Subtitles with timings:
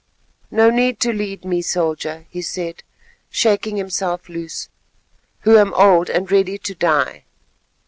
[0.49, 2.81] "No need to lead me, soldier," he said,
[3.29, 4.67] shaking himself loose,
[5.41, 7.25] "who am old and ready to die."